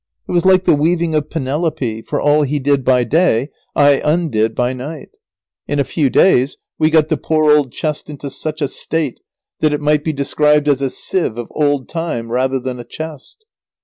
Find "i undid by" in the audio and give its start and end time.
3.75-4.73